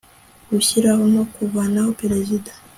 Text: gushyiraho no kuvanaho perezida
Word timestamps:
gushyiraho 0.51 1.03
no 1.15 1.23
kuvanaho 1.33 1.89
perezida 2.01 2.51